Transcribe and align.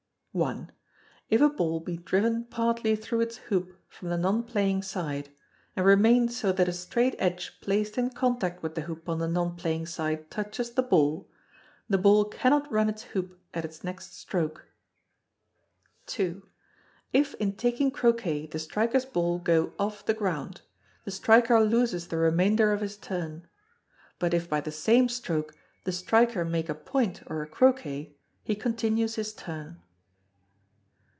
i. 0.33 0.67
If 1.29 1.41
a 1.41 1.49
ball 1.49 1.81
be 1.81 1.97
driven 1.97 2.45
partly 2.45 2.95
through 2.95 3.19
its 3.19 3.35
hoop 3.35 3.77
from 3.89 4.07
the 4.07 4.17
non 4.17 4.43
playing 4.43 4.81
side, 4.81 5.27
and 5.75 5.85
remain 5.85 6.29
so 6.29 6.53
that 6.53 6.69
a 6.69 6.71
straight 6.71 7.15
edge 7.19 7.59
placed 7.59 7.97
in 7.97 8.11
contact 8.11 8.63
with 8.63 8.75
the 8.75 8.83
hoop 8.83 9.09
on 9.09 9.19
the 9.19 9.27
non 9.27 9.57
playing 9.57 9.87
side 9.87 10.31
touches 10.31 10.71
the 10.71 10.83
ball, 10.83 11.29
the 11.89 11.97
ball 11.97 12.23
cannot 12.23 12.71
run 12.71 12.87
its 12.87 13.03
hoop 13.03 13.37
at 13.53 13.65
its 13.65 13.83
next 13.83 14.13
stroke. 14.17 14.67
ii. 16.17 16.41
If 17.11 17.33
in 17.33 17.57
taking 17.57 17.91
Croquet 17.91 18.45
the 18.45 18.57
striker's 18.59 19.03
ball 19.03 19.37
go 19.37 19.73
off 19.77 20.05
the 20.05 20.13
ground, 20.13 20.61
the 21.03 21.11
striker 21.11 21.59
loses 21.59 22.07
the 22.07 22.15
remainder 22.15 22.71
of 22.71 22.79
his 22.79 22.95
turn; 22.95 23.49
but 24.17 24.33
if 24.33 24.49
by 24.49 24.61
the 24.61 24.71
same 24.71 25.09
stroke 25.09 25.57
the 25.83 25.91
striker 25.91 26.45
make 26.45 26.69
a 26.69 26.73
point 26.73 27.21
or 27.27 27.41
a 27.43 27.47
Croquet, 27.47 28.15
he 28.45 28.55
continues 28.55 29.15
his 29.15 29.33
turn. 29.33 29.81